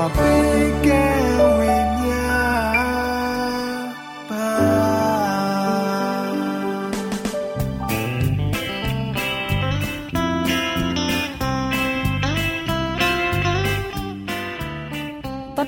[0.00, 0.12] တော်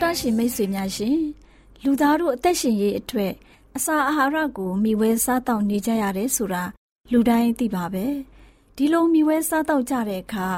[0.03, 1.19] တရှင်မိတ်ဆွေများရှင်
[1.85, 3.33] လူသားတို့အသက်ရှင်ရေးအထွတ်
[3.77, 6.65] အစာအာဟာရကိုမျှဝဲစားတောက်နေကြရတယ်ဆိုတာ
[7.13, 8.07] လူတိုင်းသိပါပဲ
[8.77, 10.49] ဒီလိုမျှဝဲစားတောက်ကြတဲ့အခါ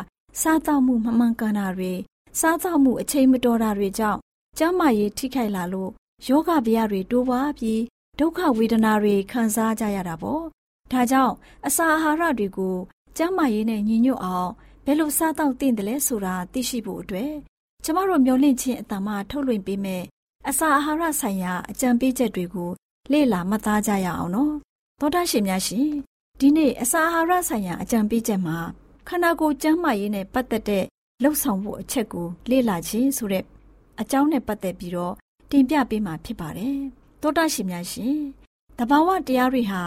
[0.40, 1.92] စားတောက်မှုမမှန်ကန်တာတွေ
[2.40, 4.20] စားသောက်မှုအချိန်မတော်တာတွေကြောင့်
[4.58, 5.90] ကျန်းမာရေးထိခိုက်လာလို့
[6.28, 7.82] ယောဂဗျာတွေတိုးပွားပြီး
[8.18, 10.42] ဒုက္ခဝေဒနာတွေခံစားကြရတာပေါ့။
[10.92, 11.34] ဒါကြောင့်
[11.66, 12.76] အစာအာဟာရတွေကို
[13.16, 14.50] ကျန်းမာရေးနဲ့ညီညွတ်အောင်
[14.84, 17.32] ဘယ်လိုစားသောက်သင့်တယ်လဲဆိုတာသိရှိဖို့အတွက်
[17.84, 20.02] ကျမတို့မျှဝင့်ခြင်းအတ္တမထုတ်လွှင့်ပေးမယ်
[20.48, 22.70] အစာအာဟာရဆိုင်ရာအကြံပေးချက်တွေကို
[23.12, 24.54] လေ့လာမှတ်သားကြရအောင်နော်။
[25.00, 25.88] သောတာရှင်များရှင်
[26.40, 28.58] ဒီနေ့အစာအာဟာရဆိုင်ရာအကြံပေးချက်မှာ
[29.08, 30.84] ခန္ဓာကိုယ်ကျန်းမာရေးနဲ့ပတ်သက်တဲ့
[31.22, 33.44] လှုပ်ဆောင်ဖို့အချက်ကိုလေ့လာခြင်းဆိုတဲ့
[34.00, 35.14] အကြောင်းနဲ့ပတ်သက်ပြီးတော့
[35.50, 36.78] တင်ပြပေးမှာဖြစ်ပါတယ်။
[37.22, 38.16] သောတာရှင်များရှင်
[38.78, 39.82] တဘာဝတရားတွေဟာ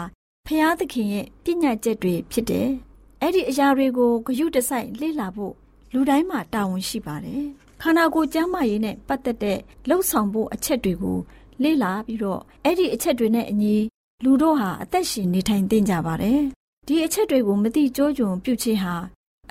[0.46, 2.68] ဖျားသခင်ရဲ့ပြညတ်ချက်တွေဖြစ်တယ်။
[3.20, 5.54] အဲ့ဒီအရာတွေကိုဂရုတစိုက်လေ့လာဖို့
[5.92, 7.44] လူတိုင်းမှာတာဝန်ရှိပါတယ်။
[7.80, 11.18] ခန္ဓာကိုယ်ကျန်းမာရေးနဲ့ပတ်သက်တဲ့လှုပ်ဆောင်ဖို့အချက်တွေကို
[11.62, 13.76] လေ့လာပြီးတော့အဲ့ဒီအချက်တွေနဲ့အညီ
[14.24, 16.40] လူတို့ဟာအသက်ရှင်နေထိုင်သင့်ကြပါတယ်။
[16.86, 18.94] ဒီအချက်တွေကိုမသိကြိုးကြုံပြုခြင်းဟာ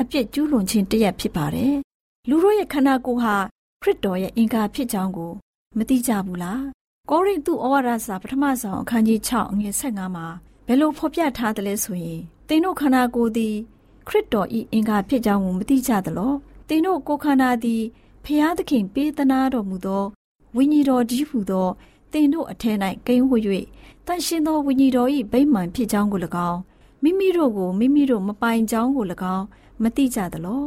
[0.01, 1.75] အပြစ်ကျူးလွန်ခြင်းတရက်ဖြစ်ပါတယ်။
[2.29, 3.35] လူတို့ရဲ့ခန္ဓာကိုယ်ဟာ
[3.81, 5.31] ခရစ်တော်ရဲ့အင်္ဂါဖြစ်ကြောင်းကို
[5.77, 6.61] မသိကြဘူးလား။
[7.09, 10.27] ကောရိန္သုဩဝါဒစာပထမဆုံးအခန်းကြီး6အငယ်15မှာ
[10.67, 13.55] ဘယ်လိုဖော်ပြထားသလဲဆိုရင်သင်တို့ခန္ဓာကိုယ်သည်
[14.07, 16.33] ခရစ်တော်၏အင်္ဂါဖြစ်ကြောင်းကိုမသိကြသလော။
[16.69, 17.83] သင်တို့ကိုယ်ခန္ဓာသည်
[18.25, 20.03] ဖျားသခင်ပေးသနာတော်မူသော
[20.55, 21.67] ဝိညာဉ်တော်ကြီးဟူသော
[22.11, 23.35] သင်တို့အထက်၌ကိန်းဝွ၍
[24.05, 26.19] တန်ရှင်သောဝိညာဉ်တော်၏ဗိမာန်ဖြစ်ကြောင်းကို၎
[26.49, 26.59] င်း
[27.03, 29.05] မိမိတို့ကိုမိမိတို့မပိုင်ကြောင်းကို၎
[29.35, 29.45] င်း
[29.81, 30.63] မသိကြသလော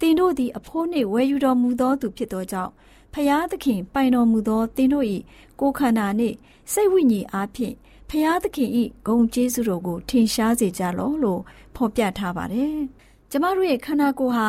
[0.00, 2.72] တင်တို့သည်အဖိုးနှင့်ဝယ်ယူတော်မူသောသူဖြစ်သောကြောင့်
[3.12, 5.06] ဖျားသခင်ပိုင်တော်မူသောတင်တို့၏
[5.60, 6.36] ကိုယ်ခန္ဓာနှင့်
[6.72, 7.74] စိတ်ဝိညာဉ်အားဖြင့်
[8.08, 8.70] ဖျားသခင်၏
[9.06, 11.40] ဂုဏ်ကျေးဇူးတော်ကိုထင်ရှားစေကြလောလို့
[11.76, 12.76] ဖော်ပြထားပါတယ်။
[13.30, 14.48] ကျမတို့ရဲ့ခန္ဓာကိုယ်ဟာ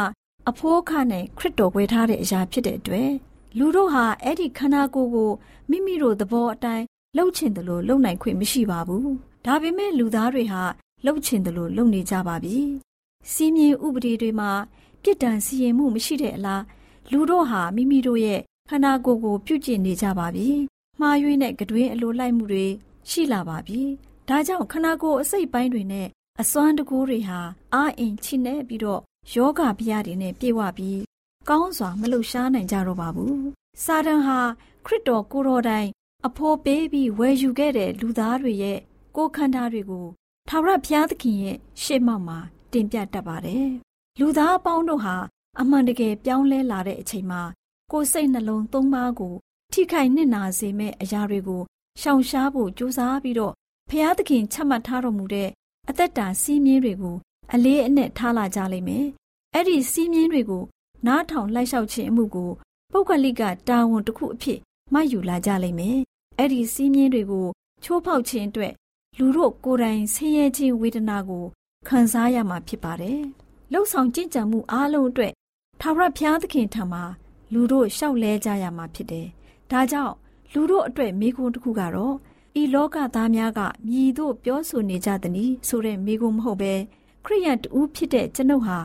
[0.49, 3.11] အဖိုးအခနဲ့ခရစ်တော်ဝယ်ထားတဲ့အရာဖြစ်တဲ့အတွက်
[3.57, 5.31] လူတို့ဟာအဲ့ဒီခန္ဓာကိုယ်ကို
[5.69, 9.07] မိမိတို့သဘောအတိုင်းလှုပ်ချင်တယ်လို့လှုပ်နိုင်ခွင့်မရှိပါဘူး။
[9.45, 10.61] ဒါပေမဲ့လူသားတွေဟာ
[11.05, 12.57] လှုပ်ချင်တယ်လို့လှုပ်နေကြပါပြီ
[13.31, 14.51] စီးမြင်ဥပဒေတွေမှာ
[15.03, 16.63] ပြစ်ဒဏ်စီရင်မှုမရှိတဲ့အလား
[17.11, 20.47] လူတို့ဟာမိမိတို့ရဲ့ခန္ဓာကိုယ်ကိုပြုကျင့်နေကြပါပြီ။
[20.99, 22.65] မှားယွင်းတဲ့ကတွင်အလိုလိုက်မှုတွေ
[23.09, 23.81] ရှိလာပါပြီ။
[24.29, 26.07] ဒါကြောင့်ခန္ဓာကိုယ်အစိတ်ပိုင်းတွေနဲ့
[26.41, 27.39] အစွမ်းတကူတွေဟာ
[27.73, 29.01] အာအင်ချိနေပြီးတော့
[29.33, 31.01] ယောဂဗျာတွေနဲ့ပြေဝပြီး
[31.49, 33.35] ကောင်းစွာမလှရှားနိုင်ကြတော့ပါဘူး။
[33.83, 34.39] စာတန်ဟာ
[34.85, 35.89] ခရစ်တော်ကိုတော်တိုင်
[36.27, 38.79] အဖို့ပေးပြီးဝယ်ယူခဲ့တဲ့လူသားတွေရဲ့
[39.15, 40.05] ကိုယ်ခန္ဓာတွေကို
[40.49, 42.39] ထာဝရဘုရားသခင်ရဲ့ရှေ့မှောက်မှာ
[42.73, 43.67] တင်ပြတတ်ပါတယ်။
[44.19, 45.15] လူသားအပေါင်းတို့ဟာ
[45.59, 47.41] အမှန်တကယ်ပြောင်းလဲလာတဲ့အချိန်မှာ
[47.91, 49.33] ကိုယ်စိတ်နှလုံးသုံးပါးကို
[49.73, 51.61] ထိခိုက်နစ်နာစေမဲ့အရာတွေကို
[52.01, 53.53] ရှောင်ရှားဖို့ကြိုးစားပြီးတော့
[53.89, 55.49] ဖျားသခင်ချမှတ်ထားတော်မူတဲ့
[55.89, 57.15] အသက်တာစီးမြင်းတွေကို
[57.53, 59.05] အလေးအနက်ထားလာကြလိမ့်မယ်။
[59.53, 60.63] အဲ့ဒီစီးမြင်းတွေကို
[61.07, 62.51] နားထောင်လိုက်လျှောက်ခြင်းအမှုကို
[62.91, 64.59] ပုဂ္ဂလိကတာဝန်တစ်ခုအဖြစ်
[64.93, 65.97] မှတ်ယူလာကြလိမ့်မယ်။
[66.37, 67.47] အဲ့ဒီစီးမြင်းတွေကို
[67.83, 68.73] ချိုးဖောက်ခြင်းအတွက်
[69.17, 71.45] လူတို့ကိုယ်တိုင်ဆင်းရဲခြင်းဝေဒနာကို
[71.87, 73.21] ခံစားရမှာဖြစ်ပါတယ်။
[73.71, 75.33] လှုပ်ဆောင်ကြင်ကြံမှုအားလုံးအတွက်
[75.81, 77.03] ထာဝရဘုရားသခင်ထံမှာ
[77.53, 79.27] လူတို့ရှောက်လဲကြရမှာဖြစ်တယ်။
[79.71, 80.13] ဒါကြောင့်
[80.53, 82.15] လူတို့အတွက်မိကွန်းတစ်ခုကတော့
[82.61, 83.59] ဤလောကသားများက
[83.89, 86.73] မြည်တို့ပြောဆိုနေကြသည်။ဆိုတဲ့မိကွန်းမဟုတ်ပဲ
[87.25, 88.77] ခရိယန်တူဖြစ်တဲ့ကျွန်ုပ်ဟာ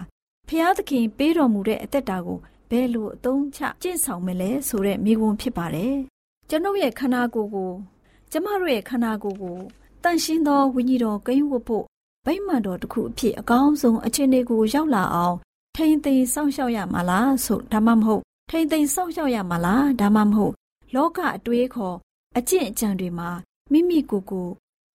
[0.48, 2.38] ဖျားသခင်ပေးတော်မူတဲ့အသက်တာကို
[2.70, 5.94] ဘယ်လိုအသုံးချကျင့်ဆောင်မလဲဆိုတဲ့မိကွန်းဖြစ်ပါတယ်။
[6.48, 7.72] ကျွန်ုပ်ရဲ့ခန္ဓာကိုယ်ကို
[8.32, 9.58] ကျမတို့ရဲ့ခန္ဓာကိုယ်ကို
[10.02, 11.84] တန့်ရှင်းသောဝိညာဉ်တော်ကိန်းဝတ်ဖို့
[12.26, 15.36] ဗိမာန်တော်တစ်ခုအဖြစ်အကောင်းဆုံးအခြေအနေကိုရောက်လာအောင်
[15.76, 20.54] ထိမ့်သိမ်းစောင့်ရှောက်ရမှာလားဆိုဒါမှမဟုတ်ထိမ့်သိမ်းစောင့်ရှောက်ရမှာလားဒါမှမဟုတ်
[20.94, 21.96] လောကအတွေးခေါ်
[22.38, 23.30] အကျင့်အကြံတွေမှာ
[23.72, 24.48] မိမိကိုယ်ကို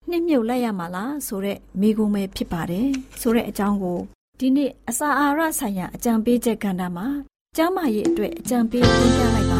[0.08, 2.88] နှိမ့်မြုပ်လိုက်ရမှာလားဆိုတဲ့မိကုံးပဲဖြစ်ပါတယ်
[3.20, 3.98] ဆိုတဲ့အကြောင်းကို
[4.38, 7.06] ဒီနေ့အစာအာဟာရဆိုင်ရာအကြံပေးချက်ကဏ္ဍမှာ
[7.56, 9.51] ကျမ်းမာရေးအတွက်အကြံပေးသင်ကြားလိုက်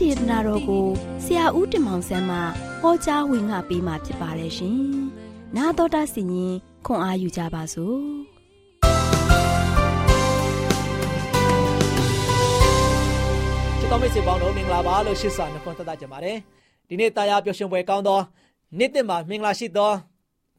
[0.00, 0.86] ဒေသနာတော်ကို
[1.24, 2.38] ဆရာဦးတင်မောင်ဆန်းမှ
[2.80, 4.80] ဟောကြားဝင်ငါပေးมาဖြစ်ပါတယ်ရှင်။
[5.56, 6.54] 나တော်တာစီရင်
[6.86, 8.00] ခွန်အားယူကြပါစို့။
[13.78, 16.36] ချစ်တော်မိတ်ဆွေပေါင်းတို့မင်္ဂလာပါလို့ရှိစွာနှုတ်ခွန်းသက်သကြပါတယ်။
[16.88, 18.20] ဒီနေ့တရားပျော်ရွှင်ပွဲကောင်းသော
[18.78, 19.92] နေ့တစ်မှာမင်္ဂလာရှိသော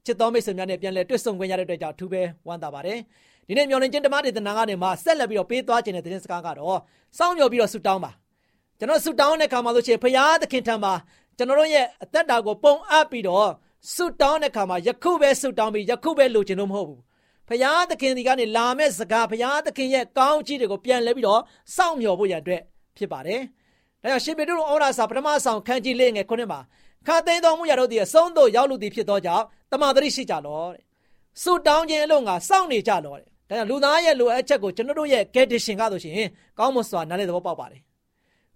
[0.05, 2.99] ချစ်တော်မိတ်ဆွေများနဲ့ပြန်လည်တွေ့ဆုံခွင့်ရတဲ့အတွက်ကြောင့်ထူးပဲဝမ်းသာပါတယ်။
[3.48, 6.78] ဒီနေ့မျော်လင့်ခြင်းဓမ္မဒေသနာကနေမှဆက်လက်ပြီးတော့ပေးသွားခြင်းတဲ့သတင်းစကားကတော့
[7.18, 8.10] စောင့်မျှော်ပြီးတော့ဆုတောင်းပါ။
[8.78, 10.92] ကျွန်တော်ဆုတောင်းတဲ့ခါမှာလို့ရှိရင်ဖရာသခင်ထံမှာ
[11.36, 13.48] ကျွန်တော်တို့ရဲ့အသက်တာကိုပုံအပ်ပြီးတော့
[13.94, 17.00] ဆုတောင်းတဲ့ခါမှာယခုပဲဆုတောင်းပြီးယခုပဲလိုချင်လို့မဟုတ်ဘူး
[17.48, 21.40] ဖရာသခင်ဒီကနေလာမဲ့စကားဖရာသခင်ရဲ့ကောင်းကြီးတွေကိုပြန်လဲပြီးတော့
[21.76, 22.60] စောင့်မျှော်ဖို့ရတဲ့
[22.96, 23.40] ဖြစ်ပါတယ်။
[24.02, 26.60] ဒါကြောင့်ရှင်ပေတုဩဝါဒစာပထမဆောင်ခန်းကြီးလေးငယ်ခုနှစ်မှာ
[27.06, 30.82] ခါသိမ်းတော်မူရတော့ဒီအဆုံးသို့ရောက်လူသည်ဖြစ်သောကြောင့်တမန်တော်ရှိကြလောတဲ့။
[31.42, 36.28] ဆုတောင်းခြင်းအလို့ငါစောင့်နေကြလောတဲ့။ ဒါကြောင့်လူသားရဲ့လိုအပ်ချက်ကိုကျွန်တော်တို့ရဲ့ condition ကဆိုရှင်
[36.58, 37.80] ကောင်းမွန်စွာနားလည်သဘောပေါက်ပါတယ်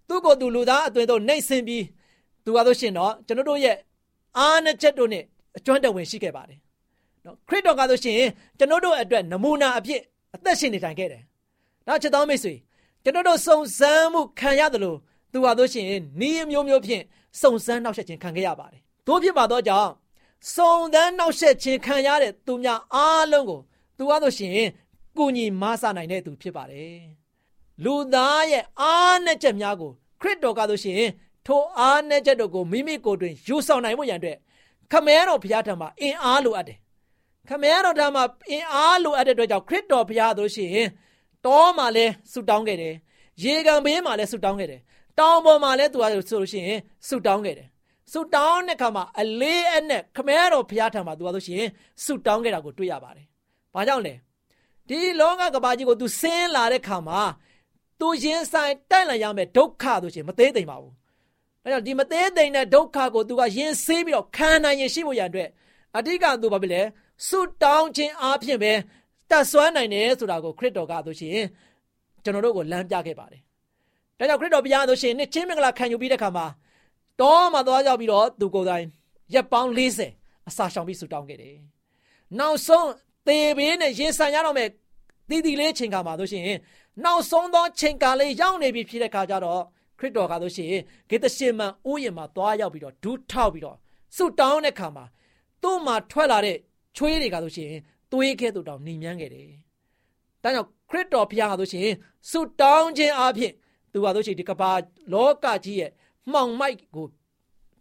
[0.09, 1.85] သူ့ကိုယ်သူလူသားအသွင်တို့နှိမ့်ဆင်းပြီး
[2.45, 3.77] သူကားလို့ရှင်တော့ကျွန်တော်တို့ရဲ့
[4.39, 5.25] အားနချက်တို့နဲ့
[5.57, 6.59] အကျွမ်းတဝင်ရှိခဲ့ပါတယ်
[7.25, 8.17] နော်ခရစ်တော်ကားလို့ရှင်
[8.59, 10.01] ကျွန်တော်တို့အတွက်နမူနာအဖြစ်
[10.35, 11.23] အသက်ရှင်နေထိုင်ခဲ့တယ်
[11.87, 12.55] နောက်ချက်တော်မိတ်ဆွေ
[13.03, 14.99] ကျွန်တော်တို့စုံစမ်းမှုခံရတယ်လို့
[15.33, 15.87] သူဟာတို့ရှင်
[16.21, 17.03] နီးမျိုးမျိုးဖြင့်
[17.41, 19.91] စုံစမ်းနှောက်ယှက်ခြင်းခံခဲ့ရပါတယ်တို့ဖြစ်ပါတော့ကြောင့်
[20.55, 23.61] စုံစမ်းနှောက်ယှက်ခြင်းခံရတဲ့သူများအားလုံးကို
[24.03, 24.57] သူဟာတို့ရှင်
[25.19, 27.01] ကုညီမဆနိုင်တဲ့သူဖြစ်ပါတယ်
[27.85, 29.91] လူသားရဲ့အားနဲ့ချက်များကို
[30.21, 31.03] ခရစ်တော်ကတို့ရှင်
[31.47, 34.39] ထိုအားနဲ့ချက်တို့ကိုမိမိကိုယ်တွင်ယူဆောင်နိုင်ဖို့ရန်အတွက်
[34.93, 36.79] ခမဲတော်ဘုရားထံမှာအင်အားလိုအပ်တယ်
[37.49, 40.87] ခမဲတော်ထံမှာအင်အားလိုအပ်တဲ့အတွက်ကြောင့်ခရစ်တော်ဘုရားတို့ရှင်
[41.47, 42.95] တောမှာလဲဆူတောင်းခဲ့တယ်
[43.43, 44.81] ရေကန်ဘေးမှာလဲဆူတောင်းခဲ့တယ်
[45.19, 47.69] တောင်ပေါ်မှာလဲသူကဆိုလို့ရှိရင်ဆူတောင်းခဲ့တယ်
[48.13, 51.65] ဆူတောင်းတဲ့ခါမှာအလေးအနက်ခမဲတော်ဘုရားထံမှာသူကဆိုရှင်
[52.05, 53.27] ဆူတောင်းခဲ့တာကိုတွေ့ရပါတယ်။
[53.74, 54.14] ဘာကြောင့်လဲ
[54.90, 57.22] ဒီလောကကဘာကြီးကို तू ဆင်းလာတဲ့ခါမှာ
[58.00, 60.94] तू ရင်ဆိုင်တိုက်လာရမယ်ဒုက္ခဆိုရှင်မသေးသိမ့်ပါဘူး။
[61.64, 65.50] ဒါကြောင့်ဒီမသေးသိမ့်တဲ့ဒုက္ခကို तू ကရင်ဆေးပြီးတော့ခံနိုင်ရင်ရှိဖို့ရန်အတွက်
[65.98, 66.82] အဓိက तू ဘာဖြစ်လဲ
[67.28, 68.74] ဆူတောင်းခြင်းအပြင်ပဲ
[69.30, 71.40] တတ်ဆွမ်းနိုင်တယ်ဆိုတာကိုခရစ်တော်ကဆိုရှင်
[72.24, 73.42] ကျွန်တော်တို့ကိုလမ်းပြခဲ့ပါတယ်။
[74.18, 76.46] ဒါကြောင့်ခရစ်တော်ဘုရားဆိုရှင်နှစ်ချင်းမင်္ဂလာခံယူပြီးတဲ့ခါမှာ
[77.22, 78.86] တောမှာသွားရောက်ပြီးတော့သူကိုယ်တိုင်
[79.34, 79.72] ရက်ပေါင်း
[80.10, 81.56] 40အစာရှောင်ပြီးဆူတောင်းခဲ့တယ်။
[82.40, 82.90] နောက်ဆုံး
[83.27, 84.69] သေဘေးနဲ့ရင်ဆိုင်ရတော့မယ်
[85.29, 86.45] တည်တည်လေးချိန်ခါမှာဆိုရှင်
[87.05, 89.63] နောက်ဆုံးသောချိန်ကာလေးရောက်နေပြီဖြစ်တဲ့ခါကျတော့
[89.99, 90.73] ခရစ်တော်ကဆိုရှင်
[91.09, 93.77] ဂေသရှင်မန်ဥယျာဉ်မှာသွားရောက်ပြီးတော့ဒူးထောက်ပြီးတော့
[94.17, 95.05] ဆူတောင်းတဲ့ခါမှာ
[95.63, 96.57] သူ့မှာထွက်လာတဲ့
[96.97, 97.71] ချွေးတွေကဆိုရှင်
[98.13, 99.49] သွေးကဲ့သို့တောင်နှိမ်မြန်းခဲ့တယ်။
[100.43, 101.89] ဒါကြောင့်ခရစ်တော်ဘုရားကဆိုရှင်
[102.31, 103.53] ဆူတောင်းခြင်းအပြင်
[103.93, 104.71] သူကဆိုရှင်ဒီကဘာ
[105.13, 105.91] လောကကြီးရဲ့
[106.33, 107.07] မှောင်မိုက်ကို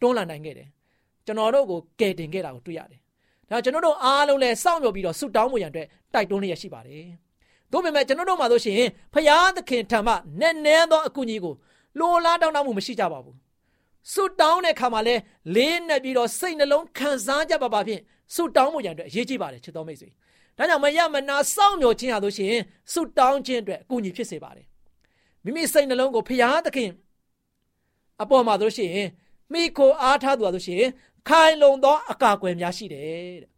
[0.01, 0.67] တွန်းလှန်နိုင်ခဲ့တယ်။
[1.25, 3.00] ကျွန်တော်တို့ကိုကယ်တင်ခဲ့တာကိုတွေ့ရတယ်။
[3.51, 7.05] ဒါကျွန်တော်တို့အားလုံးလည်းစောင့်မျှော်ပြီးတော့ဆူတောင်းမှုရန်အတွက်တိုက်တွန်းလျက်ရှိပါတယ်။
[7.71, 8.81] တို့ပေမဲ့ကျွန်တော်တို့မှာဆိုရှင်
[9.13, 11.53] ဖရာသခင်ထံမှနည်းနည်းသောအကူအညီကို
[11.99, 13.35] လိုလားတောင်းတမှုမရှိကြပါဘူး။
[14.11, 15.15] ဆူတောင်းတဲ့ခါမှာလဲ
[15.55, 18.01] လေးနဲ့ပြီးတော့စိတ်နှလုံးခံစားကြပါပါဖြင့်
[18.35, 20.09] ဆူတောင်းမှုရန်အတွက်အရေးကြီးပါတယ်ချစ်တော်မိတ်ဆွေ။
[20.57, 22.53] ဒါကြောင့်မရမနာစောင့်မျှော်ခြင်းဟာဆိုရှင်
[22.93, 24.65] ဆူတောင်းခြင်းအတွက်အကူအညီဖြစ်စေပါတယ်။
[25.43, 26.89] မိမိစိတ်နှလုံးကိုဖရာသခင်
[28.21, 28.91] အပေါ်မှာဆိုရှင်
[29.53, 30.83] မိခိုအားထားသူဟာဆိုရှင်
[31.29, 33.51] ခိုင်လုံသောအကာအကွယ်များရှိတယ်တဲ့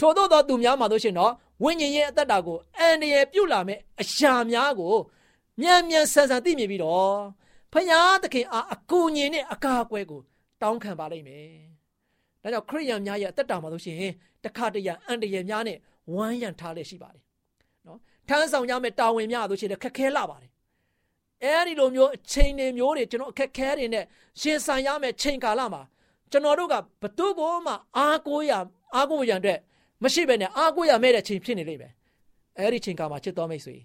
[0.00, 1.32] ထို့သောသောသူများမှာဆိုရှင်တော့
[1.62, 4.94] ဝိညာဉ်ရဲ့အသက်တာကိုအန္တရာယ်ပြုလာမဲ့အရာများကို
[5.60, 7.16] မြန်မြန်ဆန်ဆန်သိမြင်ပြီးတော့
[7.72, 10.20] ဖယားသခင်အားအကူအညီနဲ့အကာအကွယ်ကို
[10.62, 11.48] တောင်းခံပါလိမ့်မယ်။
[12.42, 13.98] ဒါကြောင့်ခရိယန်များရဲ့အသက်တာမှာဆိုရှင်
[14.44, 15.78] တခါတရံအန္တရာယ်များနဲ့
[16.14, 17.22] ဝမ်းရံထားလက်ရှိပါတယ်။
[17.86, 20.50] နော်ထမ်းဆောင်ရမယ့်တာဝန်များဆိုရှင်ခက်ခဲလာပါတယ်
[21.44, 24.04] အဲဒီလိုမျိုးအချိန်တွေမျိုးတွေကျွန်တော်အခက်ခဲတွေနဲ့
[24.40, 25.82] ရှင်ဆန်ရမယ့်ချိန်ကာလမှာ
[26.30, 28.52] ကျွန်တော်တို့ကဘသူကိုမှအားကိုးရ
[28.94, 29.58] အားကိုးရန်အတွက်
[30.02, 31.92] မရှိဘဲနဲ့အားကိုးရမဲ့တဲ့ချိန်ဖြစ်နေလိမ့်မယ်
[32.58, 33.76] အဲဒီချိန်ကာလမှာချစ်တော်မိတ်ဆွေ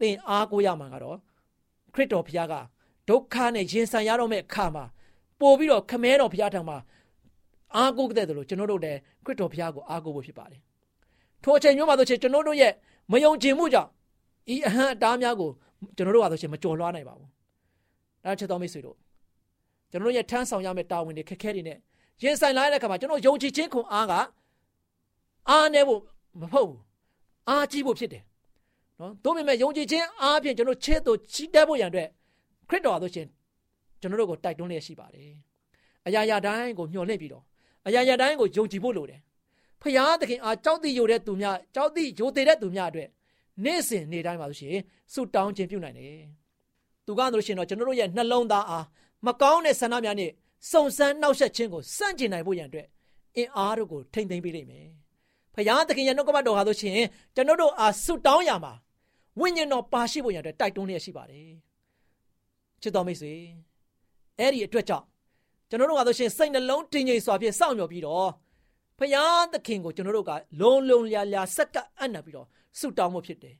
[0.00, 1.16] သင်အားကိုးရမှာကတော့
[1.94, 2.54] ခရစ်တော်ဘုရားက
[3.08, 4.84] ဒုက္ခနဲ့ရင်ဆိုင်ရတော့မဲ့အခါမှာ
[5.40, 6.78] ပို့ပြီးတော့ခမဲတော်ဘုရားထံမှာ
[7.76, 10.60] အားကိုးတဲ့လို့ကျွန်တော်တို့လည်းခရစ်တော်ဘုရားကိုအားကိုးဖို့ဖြစ်ပါတယ်
[11.42, 12.72] ထိုအချိန်မျိုးမှာဆိုချင်ကျွန်တော်တို့ရဲ့
[13.12, 13.90] မယုံကြည်မှုကြောင့်
[14.54, 15.50] ဤအဟံအတားများကို
[15.96, 17.28] ကျွန်တော်တို့ကဆိုရှင်မကြော်လွှားနိုင်ပါဘူး။
[18.24, 18.96] ဒါချက်တော်မိတ်ဆွေတို့
[19.90, 21.78] ကျွန်တော်တို့ရဲ့ထမ်းဆောင်ရမယ့်တာဝန်တွေခက်ခဲတွေနဲ့
[22.22, 24.12] ရင်ဆိုင်လာတဲ့အခါမှာကျွန်တော်ယုံကြည်ခြင်းခွန်အားက
[25.50, 26.00] အားနေဖို့
[26.40, 26.80] မဟုတ်ဘူး။
[27.48, 28.22] အားကြီးဖို့ဖြစ်တယ်။
[29.00, 32.08] နော်။သို့ပေမဲ့ယုံကြည်ခြင်းအားဖြင့်ကျွန်တော်ချဲ့တို့ချီးတက်ဖို့ရန်အတွက်
[32.68, 33.26] ခရစ်တော်အားဆိုရှင်
[34.00, 35.30] ကျွန်တော်တို့ကိုတိုက်တွန်းလျက်ရှိပါတယ်။
[36.06, 37.44] အရာရာတိုင်းကိုမျှော်လင့်ပြီးတော့
[37.86, 39.20] အရာရာတိုင်းကိုယုံကြည်ဖို့လိုတယ်။
[39.82, 43.08] ဖရာသခင်အားကြောက်တိယိုတဲ့သူများကြောက်တိယိုတဲ့သူများအတွက်
[43.64, 46.22] နေ့စဉ်နေ့တိုင်းပါလို့ရှိရင်ဆုတောင်းခြင်းပြုနိုင်တယ်။
[47.06, 48.84] သူကဆိုလို့ရှိရင်တော့ကျွန်တော်တို့ရဲ့နှလုံးသားအား
[49.26, 50.30] မကောင်းတဲ့ဆန္ဒများနဲ့
[50.70, 52.86] စုံစမ်းနှောက်ယှက်ခြင်းကိုစန့်ကျင်နိုင်ဖို့ရန်အတွက်
[53.36, 54.86] အင်အားတို့ကိုထိမ့်သိမ်းပေးလိမ့်မယ်။
[55.54, 57.00] ဖခင်သခင်ရဲ့နှုတ်ကပတ်တော်ဟာဆိုရှင်
[57.34, 58.72] ကျွန်တော်တို့အားဆုတောင်းရမှာ
[59.40, 61.50] ဝိညာဉ်တော်ပါရှိဖို့ရန်အတွက်တိုက်တွန်းလျက်ရှိပါတယ်။
[62.82, 63.32] ချစ်တော်မိတ်ဆွေ
[64.38, 65.06] အဲ့ဒီအတွက်ကြောင့်
[65.68, 68.28] ကျွန်တော်တို့ကဆိုရှင်စိတ်နှလုံးတည်ငြိမ်စွာဖြင့်စောင့်မျှော်ပြီးတော့
[68.98, 72.46] ဖခင်သခင်ကိုကျွန်တော်တို့ကလုံလုံလျာလျာစက္ကအံ့နပ်ပြီးတော့
[72.78, 73.56] ဆုတောင်းမှုဖြစ်တယ်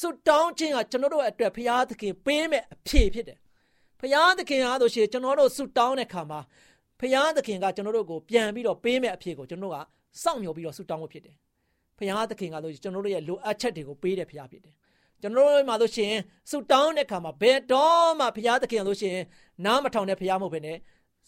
[0.00, 3.38] ဆုတောင်းခြင်းကကျွန်တော်တို့အတွက်ဘုရားသခင်ပေးမဲ့အဖြေဖြစ်တယ်
[4.00, 6.40] ဘုရားသခင်အားလို့ရှိရင်ကျွန်တော်တို့ဆုတောင်းတဲ့ခါမှာ
[7.00, 11.36] ဘုရားသခင်ကကျွန်တော်တို့ကိုပြန်ပြီးတော့ပေးမဲ့အဖြေကိုကျွန်တော်တို့ကစောင့်မျှော်ပြီးတော့ဆုတောင်းမှုဖြစ်တယ်
[11.98, 14.74] ဘုရားသခင်ကလို့ကျွန်တော်တို့ရဲ့လိုအပ်ချက်တွေကိုပေးတဲ့ဘုရားဖြစ်တယ်
[15.22, 19.24] ကျွန်တော်တို့မှာလို့ရှိရင်ဆုတောင်းတဲ့ခါမှာဘယ်တော့မှဘုရားသခင်လို့ရှိရင်
[19.64, 20.76] နားမထောင်တဲ့ဘုရားမဟုတ်ဘဲနဲ့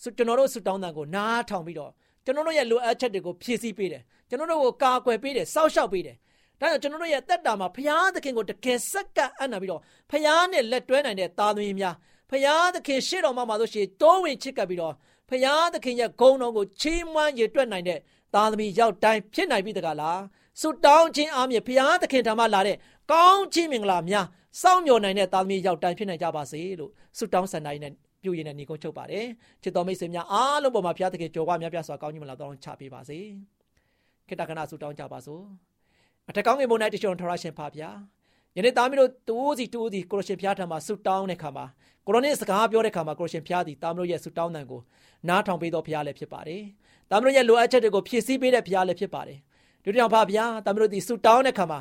[0.03, 1.91] ကျွန်တော်တို့ဆုတောင်းတဲ့ကိုနားထောင်ပြီးတော့
[2.25, 6.17] ကျွန်တော်တို့ရဲ့လိုအပ်ချက်တွေကိုဖြည့်ဆည်းပေးတယ်ကျွန်တော်တို့ကိုကာကွယ်ပေးတယ်စောင့်ရှောက်ပေးတယ်
[6.61, 11.95] ဒါကြောင့်ကျွန်တော်တို့ရဲ့တက်တာမှာဖရာသခင်ကိုတကယ်စက္ကအံ့နာပြီးတော့ဖရာနဲ့လက်တွဲနိုင်တဲ့သားသမီးများ
[12.33, 14.95] ဖရာသခင်ရှေ့တော်မှာမှာဆိုရှင်တိုးဝင်ချစ်ကပ်ပြီးတော့
[15.29, 17.99] ဖရာသခင်ရဲ့ဂုဏ်တော်ကိုချီးမွမ်းရည်တွက်နိုင်တဲ့
[18.35, 20.21] သားသမီးရောက်တိုင်းဖြစ်နိုင်ပြီတကားလား
[20.61, 22.77] ဆုတောင်းခြင်းအားဖြင့်ဖရာသခင်ထံမှလာတဲ့
[23.13, 24.27] ကောင်းချီးမင်္ဂလာများ
[24.63, 29.27] စောင့်မျှော်နိုင်တဲ့သားသမီးရောက်တိုင်းဖြစ်နိုင်ကြပါစေလို့ဆုတောင်းဆန္ဒရည်နဲ့ပြုရည်နဲ့ညီကုန်းချုပ်ပါတယ်
[29.63, 33.19] ချစ်တော်မိတ်ဆွေများအားလုံးပေါ်မှာဘုရားသခင်ကြော်ဝါများပြစွာကောင်းကြီးမလာတော့ချပေးပါစေ
[34.29, 35.43] ခေတ္တကနာဆုတောင်းကြပါစို့
[36.29, 37.91] အထက်ကောင်းငယ်ဘုံ၌တချွန်ထောရရှင်ပါဗျာ
[38.57, 41.65] ယနေ့သားမီးတို့တူးစီတူးစီကိုရရှင်ဖျားထံမှာဆုတောင်းတဲ့ခါမှာ
[42.07, 44.81] ကိုရိုနစ်စကားပြောတဲ့ခါမှာကိုရရှင်ဖျားသည်သားမီးတို့ရဲ့ဆုတောင်းတန်ကို
[45.29, 46.63] နားထောင်ပေးတော်ဖျားလည်းဖြစ်ပါတယ်။
[47.11, 49.39] သားမီးတို့ရဲ့လိုအပ်ချက်တွေကိုဖြည့်ဆည်းပေးတဲ့ဖျားလည်းဖြစ်ပါတယ်။
[49.85, 51.81] ဒီကြောင့်ဖဖျားသားမီးတို့ဒီဆုတောင်းတဲ့ခါမှာ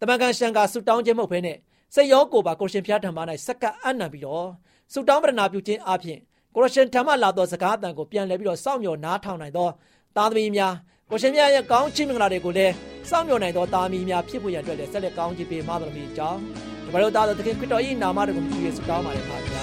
[0.00, 1.56] တမန်ကန်ရှန်ကဆုတောင်းခြင်းမဟုတ်ဘဲနဲ့
[1.94, 4.46] စိတ်ရောကိုယ်ပါကိုရရှင်ဖျားထံမှာ၌စက္ကအံ့နံပြီးတော့
[4.92, 6.18] ဆုတောင်းပရဏာပြုခြင်းအပြင်
[6.54, 9.68] ကိုရရှင်ထံမှလာသောစကားအတန်ကိုပြန်လည်ပြီးတော့စောင့်မျှော်နားထောင်နိုင်သော
[10.16, 10.74] သားသမီးများ
[11.12, 12.74] ကိုရှင်မြတ်ရဲ့ကောင်းချီးမင်္ဂလာတွေကိုလည်း
[13.10, 16.40] စောင့်မျှော်နိုင်သောသားမီးများဖြစ်ဖို့ရန်အတွက်လည်းဆက်လက်ကောင်းချီးပေးမှာတော်မူကြောင်း
[16.84, 19.62] ဒီမလို့သားတော်သခင်ခရစ်တော်၏နာမတော်ကိုမြည်ရဆုတောင်းပါရပါဗျာ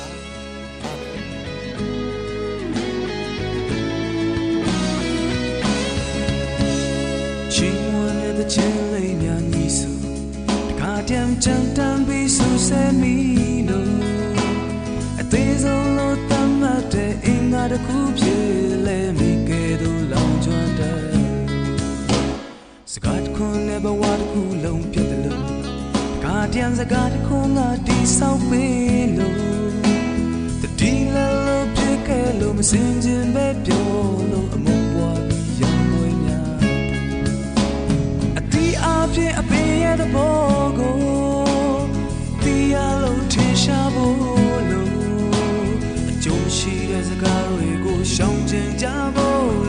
[7.54, 9.92] ချင်းဝန်တဲ့ချင်းလေးများညီစု
[10.70, 13.16] တခါတည်းချမ်းတမ်းပြီးဆူဆဲမိ
[13.68, 13.94] လို့
[15.22, 18.46] အသေးဆုံးလို့တတ်မှတ်တဲ့အင်္ဂါတစ်ခုဖြစ်
[18.88, 19.37] လေမည်
[23.08, 25.44] ကားတစ်ခုနဲ့ဘဝတစ်ခုလုံးပြတ်တယ်လို့
[26.24, 29.38] ကာတျံစကားတစ်ခုငါတိဆောက်ပေးလို့
[30.62, 33.90] တတိလလို့ပြခဲ့လို့မစင်ခြင်းပဲပြော
[34.32, 36.46] လို့အမုန်းပွားပြီးရောင်းဝဲများ
[38.40, 40.98] အတီးအပြည့်အပင်ရဲ့သဘောကို
[42.44, 44.92] တီးရလို့ထင်ရှားဖို့လို့
[46.10, 48.86] အကျိုးရှိတဲ့စကားတွေကိုရှောင်ကျဉ်ကြ
[49.16, 49.66] ဖို့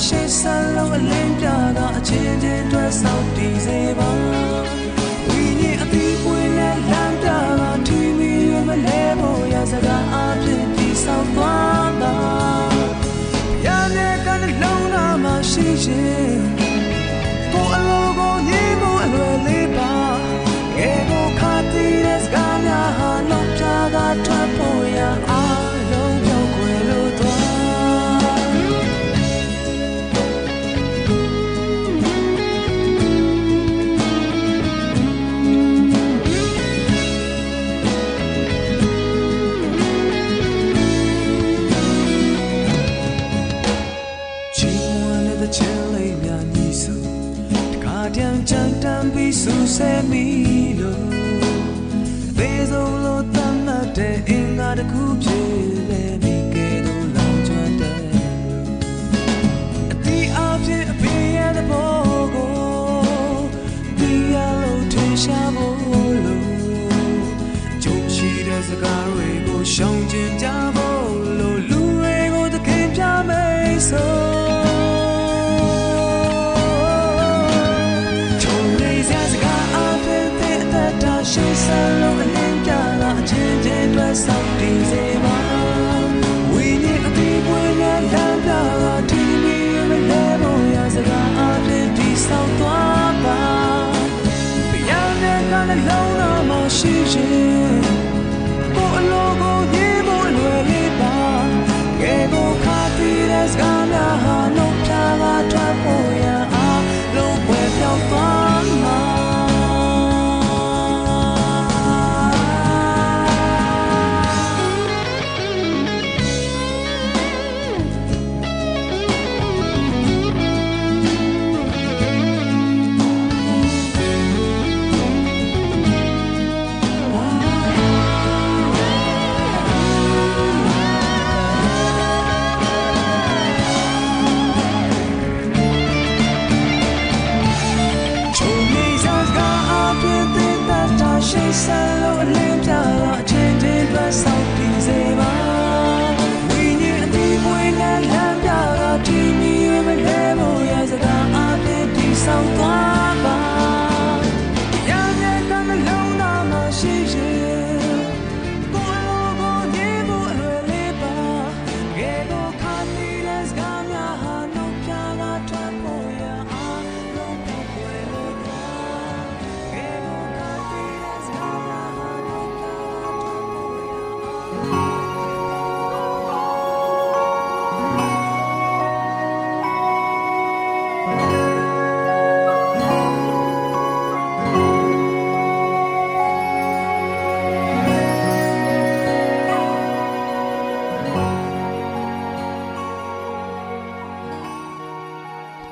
[0.00, 0.42] တတ်တာရှိစ
[0.76, 4.10] လုံးအလင်းပြတာအချင်းချင်းတွေ့ဆောင်တည်စေပါ
[5.28, 7.28] ဝိညာဉ်အပြီးပွင့်တဲ့လမ်းပြ
[7.60, 12.14] တာထီမီရမလဲဖို့ရစကားအပြည့်တည်ဆောင်သွားပါ
[13.66, 14.28] ရတဲ့က
[14.62, 16.39] လုံးနာမရှိရှင်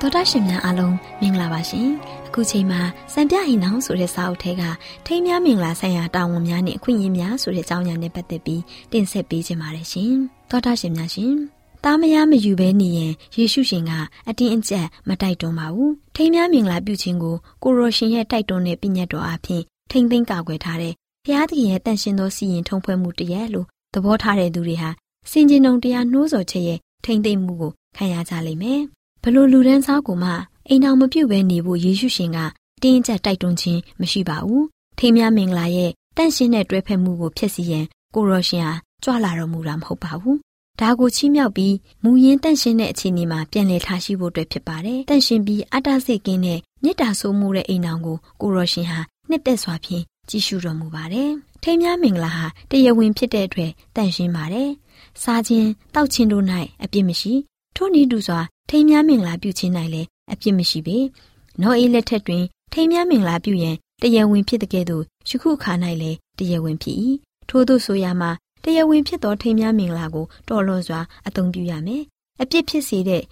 [0.09, 1.87] တော်တာရှင်များအားလုံးမင်္ဂလာပါရှင်
[2.27, 2.81] အခုချိန်မှာ
[3.13, 4.63] စံပြအိမ်အောင်ဆိုတဲ့စာအုပ်ထဲက
[5.05, 10.13] ထိမ်းများမင်္ဂလာဆိုင်ရာတာဝန်များနဲ့အခွင့်အရေးများဆိုတဲ့အကြောင်းအရာနဲ့ပတ်သက်ပြီးတင်ဆက်ပေးခြင်းပါတယ်ရှင်
[10.49, 11.33] တော်တာရှင်များရှင်
[11.83, 13.91] သားမယားမယူဘဲနေရင်ယေရှုရှင်က
[14.29, 20.93] အတင်းအကျပ်မတိုက်တွန်းပါဘူးထိမ်းများမင်္ဂလာပြုခြင်းကိုကိုရိုရှင်ရဲ့တိုက်တွန်းတဲ့ပြည့်ညတ်တော်အဖြစ်ထိမ့်သိမ်းကာကွယ်ထားတဲ့
[21.25, 24.89] ဘုရားသခင်ရဲ့တန်ရှင်သောစီရင်ထုံးဖွဲ့မှုတရက်လို့သဘောထားတဲ့သူတွေဟာ
[25.31, 28.81] စင်ကျင်ုံတရားနှိုးဆော်ချက်ရဲ့ထိမ့်သိမ်းမှုကိုခံရကြလိမ့်မယ်
[29.23, 30.31] ဘလို့လူဒန်းစားကိုမှ
[30.69, 32.39] အိမ်အောင်မပြုတ်ပဲနေဖို့ယေရှုရှင်က
[32.81, 34.65] တင်းကျပ်တိုက်တွန်းခြင်းမရှိပါဘူး
[34.97, 40.37] ထိမ်းများမင်္ဂလာရဲ့တန့်ရှင်းတဲ့တွဲဖက်မှုကိုဖျက်ဆီးရန်ကိုရောရှင်ဟာကြွလာတော်မူတာမဟုတ်ပါဘူး
[40.79, 51.31] ဒါကိုချီးမြှောက်ပြီးမူရင်းတန့်ရှင်းတဲ့အခြေအနေမှာပြန်လည်ထားရှိဖို့အတွက်ဖြစ်ပါတယ်တန့်ရှင်းပြီးအတ္တစိတ်ကင်းတဲ့မေတ္တာဆိုးမှုတဲ့အိမ်အောင်ကိုကိုရောရှင်ဟာနှစ်သက်စွာဖြင့်ကြည့်ရှုတော်မူပါတယ်
[51.63, 54.69] ထိမ်းများမင်္ဂလာဟာတရားဝင်ဖြစ်တဲ့အတွက်တန့်ရှင်းပါတယ်
[55.23, 56.45] စားခြင်းတောက်ခြင်းတို့၌
[56.83, 57.33] အပြစ်မရှိ
[57.75, 58.39] ထို့နည်းတူစွာ
[58.71, 60.97] ထိမ်းများမင်္ဂလာပြုခြင်း၌လည်းအပြစ်မရှိပေ။
[61.61, 66.95] နောအေးလက်ထက်တွင် ထိမ်းများမင်္ဂလာပြုရန်တရားဝင်ဖြစ်တဲ့ကဲ့သို့ယခုအခါ၌လည်းတရားဝင်ဖြစ်၏။
[67.49, 68.31] ထို့သို့ဆိုရမှာ
[68.63, 72.03] တရားဝင်ဖြစ်သောထိမ်းများမင်္ဂလာကိုတော်လွန်စွာအသုံးပြုရမယ်။
[72.41, 73.23] အပြစ်ဖြစ်စေတဲ့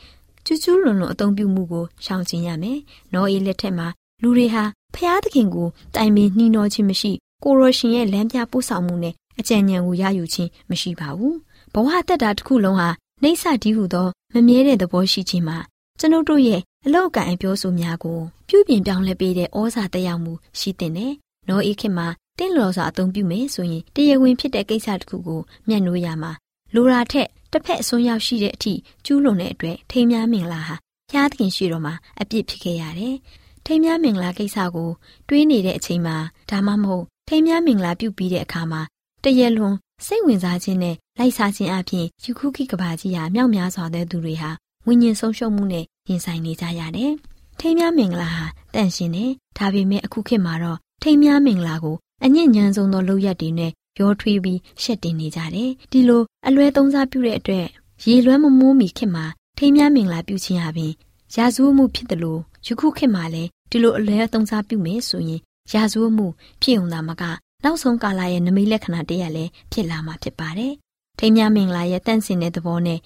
[0.45, 2.77] ကျူးကျူးလွန်လွန်အသုံးပြုမှုကိုရှောင်ကျဉ်ရမယ်။
[3.13, 3.87] နောအေးလက်ထက်မှာ
[4.21, 4.63] လူတွေဟာ
[4.95, 7.11] ဖျားသခင်ကိုတိုင်ပင်နှီးနှောခြင်းမရှိ
[7.43, 11.35] ကိုရိုရှင်ရဲ့လမ်းပြပို့ဆောင်မှုနဲ့အကြံဉာဏ်ကိုရယူခြင်းမရှိပါဘူး။
[11.73, 12.89] ဘဝတက်တာတစ်ခုလုံးဟာ
[13.21, 15.57] နှိမ့်ဆတီးဟုသော မမြဲတဲ့သဘောရှိခြင်းမှာ
[15.99, 21.13] ကျွန်ုပ်တို့ရဲ့အလောက်ကန်အပြောဆိုများကိုပြုပြင်ပြောင်းလဲပေးတဲ့ဩဇာတက်ရောက်မှုရှိတဲ့နဲ့
[21.47, 26.31] နောအေးခင်မှာတင့်လော်စွာအသုံးပြုမယ်ဆိုရင်တရားဝင်ဖြစ်တဲ့ကိစ္စတစ်ခုကိုမျက်နှိုးရမှာ
[26.73, 28.73] လိုရာထက်တစ်ဖက်အစွန်းရောက်ရှိတဲ့အထိ
[29.05, 30.75] ကျူးလွန်တဲ့အတွက်ထိမ်းများမင်္ဂလာဟာ
[31.11, 33.15] ဖျားသခင်ရှိတော်မှာအပြစ်ဖြစ်ခဲ့ရတယ်။
[33.65, 34.89] ထိမ်းများမင်္ဂလာကိစ္စကို
[35.27, 36.17] တွေးနေတဲ့အချိန်မှာ
[36.49, 38.81] ဒါမှမဟုတ်ထိမ်းများမင်္ဂလာပြုပြီးတဲ့အခါမှာ
[39.23, 44.51] တရလွန်စိတ်ဝင်စားခြင်းနဲ့ လိုက်စားခြင်းအပြင်ယူခုခိကဘာကြီးဟာမြောက်များစွာတဲ့သူတွေဟာ
[44.87, 47.11] ဝိညာဉ်ဆုံးရှုံးမှုနဲ့ရင်ဆိုင်နေကြရတယ်။
[47.59, 57.65] ထိမ်းများမင်္ဂလာဟာတန့်ရှင်တယ်။ဒါပေမဲ့အခုခေတ်မှာတော့ထိမ်းများမင်္ဂလာကိုအညစ်ညမ်းဆုံးသောလုပ်ရက်တွေနဲ့ရောထွေးပြီးရှက်တင်နေကြတယ်။ဒီလိုအလွဲသုံးစားပြုတဲ့အတွက်
[58.05, 59.25] ရေလွှမ်းမမိုးမီခေတ်မှာ
[59.57, 60.93] ထိမ်းများမင်္ဂလာပြုခြင်းအပြင်
[61.35, 65.41] ရာဇဝမှုဖြစ်တယ်လို့ယခုခေတ်မှာလည်းဒီလိုအလွဲသုံးစားပြုမယ်ဆိုရင်
[65.73, 66.27] ရာဇဝမှု
[66.61, 67.23] ဖြစ်ုံသာမက
[67.63, 70.73] နောက်ဆုံးကာလရဲ့နမိတ်လက္ခဏာတရက်လည်းဖြစ်လာမှာဖြစ်ပါတယ်။
[71.19, 72.99] ထိမ်းများမင်္ဂလာရဲ့တန့်စင်တဲ့သဘောနဲ့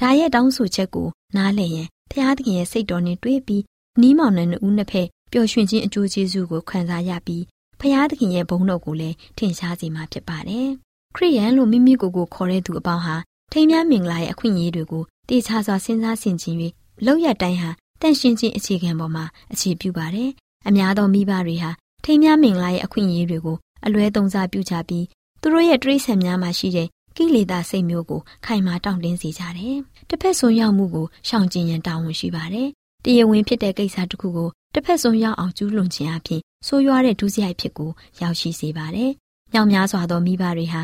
[0.00, 3.62] ဒါရဲ့တောင်းဆိုချက်ကိုနားလည်ရင်ဖျားသခင်ရဲ့စိတ်တော်နဲ့တွေ့ပြီး
[4.00, 7.44] နီးမောင်နှံနှစ်ဦးနှစ်ဖက်ပျော်ရွှင်ခြင်းအကျိုးကျေးဇူးကိုခံစားရပြီး
[7.80, 10.68] ဖျားသခင်ရဲ့ဘုန်းတော်ကိုလည်းထင်ရှားစေမှာဖြစ်ပါတယ်။
[11.16, 13.16] ခရိယန်လို့မိမိကိုယ်ကိုခေါ်တဲ့သူအပေါင်းဟာ
[13.52, 16.56] ထိမ်းများမင်္ဂလာရဲ့အခွင့်အရေးတွေကိုတေချာစွာစဉ်းစားဆင်ခြင်၍
[17.06, 20.30] လောက်ရတိုင်းဟာတန့်ရှင်းခြင်းအခြေခံပေါ်မှာအခြေပြုပါတယ်။
[20.68, 21.70] အများသောမိဘတွေဟာ
[22.04, 25.04] ထိမ်းများမင်္ဂလာရဲ့အခွင့်အရေးတွေကိုအလွဲသုံးစားပြုကြပြီး
[25.40, 29.76] သူတို့ရဲ့တရိษံများမှာရှိတဲ့ ကိလေသာစိတ်မျိုးကိုခိုင်မာတောင့်တင်းစေကြတယ်။
[30.08, 32.68] တစ်ဖက်ဆုံးရောက်မှုကိုရှောင်ကျဉ်ရန်တာဝန်ရှိပါတယ်။
[33.04, 37.90] တရားဝင်ဖြစ်တဲ့ကိစ္စတစ်ခုကိုတစ်ဖက်ဆုံးရောက်အောင်ကျူးလွန်ခြင်းအပြင်ဆိုးရွားတဲ့ဒုစရိုက်ဖြစ်ကို
[38.22, 39.10] ရောက်ရှိစေပါတယ်။
[39.54, 40.82] ညောင်များစွာသောမိဘတွေဟာ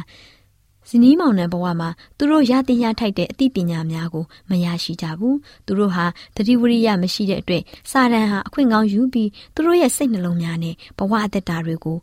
[0.88, 6.04] ဇနီးမောင်နှံဘဝမှာသူတို့ရတင်ရထိုက်တဲ့အသိပညာများကိုမရရှိကြဘူး။သူတို့ဟာ
[6.36, 11.98] တတိဝရိယမရှိတဲ့အတွက်စာတန်ဟာအခွင့်ကောင်းယူပြီးသူတို့ရဲ့စိတ်နှလုံးများနဲ့ဘဝအသက်တာတွေကို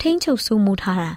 [0.00, 1.10] ထိမ့်ချုပ်ဆိုးမှုထားတာ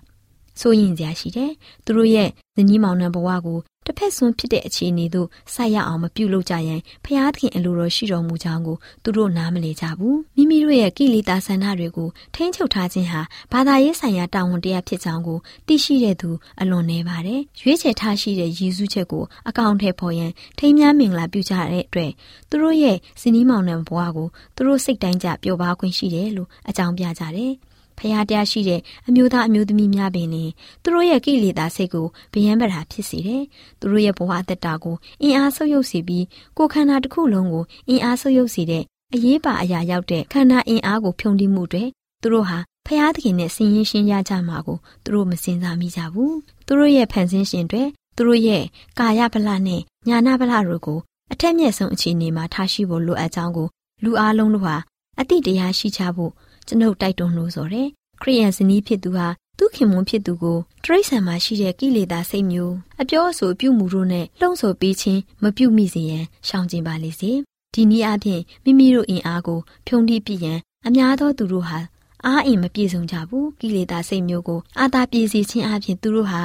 [0.60, 1.52] စိုးရင်စရာရှိတယ်။
[1.86, 16.30] သူတို့ရဲ့ဇနီးမောင်နှံဘဝကိုတစ်ဖက်ဆွန်းဖြစ်တဲ့အခြေအနေသို့ဆိုက်ရအောင်မပြုလုပ်ကြရင်ဖျားသခင်အလိုတော်ရှိတော်မူကြောင်းကိုသူတို့နားမလည်ကြဘူး။မိမိတို့ရဲ့ကိလေသာဆန္ဒတွေကိုထိန်းချုပ်ထားခြင်းဟာဘာသာရေးဆိုင်ရာတာဝန်တရားဖြစ်ကြောင်းကိုသိရှိတဲ့သူ
[16.62, 22.12] အလွန်နေပါတယ်။ရွေးချယ်ထားရှိတဲ့ရည်စူးချက်ကိုအကောင့်ထဲပေါ်ရန်ထိမ်းများမင်္ဂလာပြုကြတဲ့အတွက်
[22.50, 27.54] သူတို့ရဲ့ဇနီးမောင်နှံဘဝကိုသူတို့စိတ်တိုင်းကြပျော်ပါခွင့်ရှိတယ်လို့အကြောင်းပြကြတယ်။
[27.98, 30.50] ဖျားတရားရှိတဲ့အမျိုးသားအမျိုးသမီးများပင်လင်
[30.84, 33.44] သူတို့ရဲ့ကိလေသာစိတ်ကိုဗျံပရာဖြစ်စေတယ်။
[33.80, 36.26] သူတို့ရဲ့ဘဝအသက်တာကိုအင်အားဆုပ်ယုပ်စေပြီး
[36.58, 41.84] ကိုယ်ခန္ဓာတစ်ခုလုံးကိုအင်အားဆုပ်ယုပ်စေတဲ့အရေးပါအရာရောက်တဲ့ခန္ဓာအင်အားကိုဖြုံးတိမှုတွေ
[42.22, 46.34] သူတို့ဟာဖျားသခင်နဲ့ဆင်ရင်ရှင်းရကြမှာကိုသူတို့မစင်စားမိကြဘူး။
[46.68, 47.84] သူတို့ရဲ့ဖန်ဆင်းရှင်တွေ
[48.16, 48.64] သူတို့ရဲ့
[49.00, 51.00] ကာယဗလနဲ့ညာနာဗလတို့ကို
[51.32, 53.68] အထက်မြက်ဆုံးအခြေအနေမှာထားရှိဖို့လိုအပ်ကြောင်းကို
[54.04, 54.76] လူအားလုံးတို့ဟာ
[55.20, 56.32] အတိတရားရှိချဖို့
[56.68, 57.88] ကျွန်ုပ်တိုက်တွန်းလို့ဆိုတယ်
[58.22, 67.32] ခရိယန်ဇနီးဖြစ်သူဟာသူခင်မွန်းဖြစ်သူကိုတရိษံမှာရှိတဲ့ကိလေသာစိတ်မျိုးအပြောအဆိုပြုမှုတို့နဲ့လှုံ့ဆော်ပေးခြင်းမပြုမိစေရန်ရှောင်ကျဉ်ပါလေစေ
[67.74, 71.80] ဒီနည်းအားဖြင့်မိမိတို့အင်အားကိုဖြုံးတိပြည့်ရန်အများသောသူတို့ဟာ
[72.26, 76.42] အားအင်မပြည့်စုံကြဘူးကိလေသာစိတ်မျိုးကိုအာသာပြည့်စေခြင်းအပြင်သူတို့ဟာ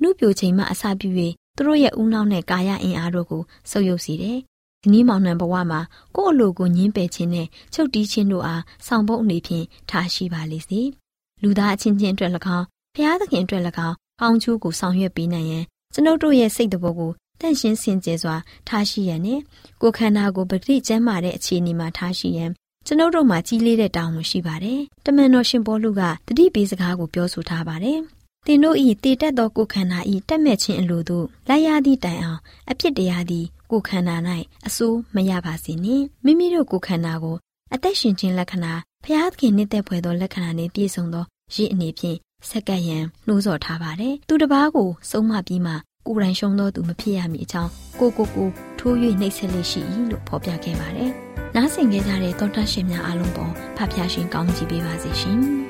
[0.00, 1.08] နှုတ်ပြိုချိန်မှအစပြု၍
[1.56, 4.38] သူတို့ရဲ့ဦးနှောက်နဲ့ကာယအင်အားတို့ကိုဆုပ်ယုပ်စေတယ်
[4.82, 5.80] ဒီနည်းမောင်နှံဘဝမှာ
[6.16, 10.80] ကိုယ့်အလိုကိုညင်းပယ်ခြင်းနဲ့ချုပ်တီးခြင်းတို့အားဆောင်ပုတ်အနေဖြင့်ထားရှိပါလေစေ။
[11.42, 18.36] လူသားအချင်းချင်းအတွက်၎င်းဖျားသခင်အတွက်၎င်းကောင်းကျိုးကိုဆောင်ရွက်ပေးနိုင်ရန်ကျွန်ုပ်တို့ရဲ့စိတ်တဘောကိုတန့်ရှင်းစင်ကြယ်စွာ
[18.68, 19.40] ထားရှိရန်နဲ့
[19.80, 22.50] ကိုယ်ခန္ဓာကိုပဂတိကျမ်းမာတဲ့အခြေအနေမှာထားရှိရန်
[22.86, 28.00] ကျွန်ုပ်တို့မှာကြီးလေးတဲ့တောင်းဝန်ရှိပါတယ်။တမန်တော်ရှင်ပေါလုကတတိပေးစကားကိုပြောဆိုထားပါတယ်။
[28.46, 34.16] သင်တို့ဤတည်တတ်သောကိုယ်ခန္ဓာဤတက်မဲ့ခြင်းအလိုသို့လိုက်ရသည့်တိုင်အောင်အဖြစ်တရားသည်ကိုယ်ခန္ဓာ၌
[34.66, 37.36] အစိုးမရပါစေနှင့်မိမိတို့ကိုယ်ခန္ဓာကို
[37.74, 38.72] အသက်ရှင်ခြင်းလက္ခဏာ
[39.04, 41.24] ဖျားသခင်နှစ်သက်ဖွယ်သောလက္ခဏာနှင့်ပြည့်စုံသော
[41.54, 45.72] ရည်အနေဖြင့်ဆက်ကပ်ရန်နှိုးဆော်ထားပါတယ်။သူတစ်ပါးကိုစုံမပြီးမှ
[46.06, 48.48] ကိုယ်တိုင်ရှုံးသောသူမဖြစ်ရမည်အကြောင်းကိုကိုကို
[48.78, 51.10] ထိုး၍နှိပ်စက်လေးရှိ၏လို့ဖော်ပြခဲ့ပါတယ်။
[51.54, 55.40] နားဆင်ကြတဲ့သောတာရှင်များအားလုံးပေါ်ဖဖျားရှင်ကောင်းချီးပေးပါစေရှင်။